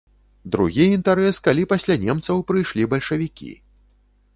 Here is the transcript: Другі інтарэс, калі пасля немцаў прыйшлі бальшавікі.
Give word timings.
Другі 0.55 0.87
інтарэс, 0.93 1.41
калі 1.49 1.67
пасля 1.75 2.01
немцаў 2.09 2.43
прыйшлі 2.49 2.91
бальшавікі. 2.97 3.51